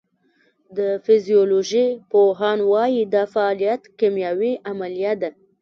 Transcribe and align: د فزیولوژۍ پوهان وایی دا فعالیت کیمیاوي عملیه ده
د 0.77 0.79
فزیولوژۍ 1.05 1.87
پوهان 2.11 2.59
وایی 2.71 3.01
دا 3.13 3.23
فعالیت 3.33 3.81
کیمیاوي 3.99 4.53
عملیه 4.69 5.13
ده 5.21 5.29